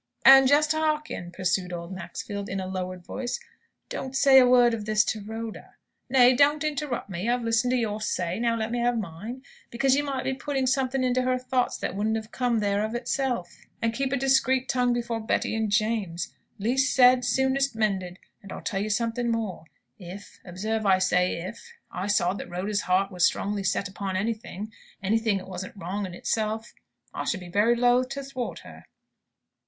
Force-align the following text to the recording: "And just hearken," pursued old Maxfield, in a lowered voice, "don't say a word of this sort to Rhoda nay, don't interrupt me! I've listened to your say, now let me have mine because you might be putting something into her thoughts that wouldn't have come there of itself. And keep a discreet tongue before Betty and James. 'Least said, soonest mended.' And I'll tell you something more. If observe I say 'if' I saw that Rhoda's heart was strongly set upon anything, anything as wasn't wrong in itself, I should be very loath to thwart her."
"And 0.25 0.47
just 0.47 0.71
hearken," 0.71 1.29
pursued 1.31 1.71
old 1.71 1.93
Maxfield, 1.93 2.49
in 2.49 2.59
a 2.59 2.65
lowered 2.65 3.05
voice, 3.05 3.39
"don't 3.87 4.15
say 4.15 4.39
a 4.39 4.47
word 4.47 4.73
of 4.73 4.85
this 4.85 5.03
sort 5.03 5.25
to 5.27 5.31
Rhoda 5.31 5.75
nay, 6.09 6.33
don't 6.35 6.63
interrupt 6.63 7.07
me! 7.07 7.29
I've 7.29 7.43
listened 7.43 7.69
to 7.69 7.77
your 7.77 8.01
say, 8.01 8.39
now 8.39 8.55
let 8.55 8.71
me 8.71 8.79
have 8.79 8.97
mine 8.97 9.43
because 9.69 9.93
you 9.93 10.03
might 10.03 10.23
be 10.23 10.33
putting 10.33 10.65
something 10.65 11.03
into 11.03 11.21
her 11.21 11.37
thoughts 11.37 11.77
that 11.77 11.95
wouldn't 11.95 12.15
have 12.15 12.31
come 12.31 12.61
there 12.61 12.83
of 12.83 12.95
itself. 12.95 13.55
And 13.79 13.93
keep 13.93 14.11
a 14.11 14.17
discreet 14.17 14.67
tongue 14.67 14.91
before 14.91 15.19
Betty 15.19 15.55
and 15.55 15.69
James. 15.69 16.33
'Least 16.57 16.95
said, 16.95 17.23
soonest 17.23 17.75
mended.' 17.75 18.17
And 18.41 18.51
I'll 18.51 18.63
tell 18.63 18.81
you 18.81 18.89
something 18.89 19.29
more. 19.29 19.65
If 19.99 20.39
observe 20.43 20.83
I 20.83 20.97
say 20.97 21.35
'if' 21.43 21.73
I 21.91 22.07
saw 22.07 22.33
that 22.33 22.49
Rhoda's 22.49 22.81
heart 22.81 23.11
was 23.11 23.23
strongly 23.23 23.63
set 23.63 23.87
upon 23.87 24.15
anything, 24.17 24.73
anything 25.03 25.39
as 25.39 25.45
wasn't 25.45 25.77
wrong 25.77 26.07
in 26.07 26.15
itself, 26.15 26.73
I 27.13 27.23
should 27.23 27.39
be 27.41 27.49
very 27.49 27.75
loath 27.75 28.09
to 28.09 28.23
thwart 28.23 28.61
her." 28.61 28.85